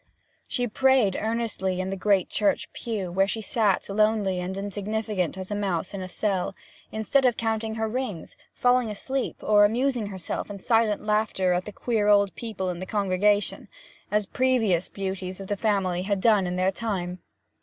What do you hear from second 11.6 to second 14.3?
the queer old people in the congregation, as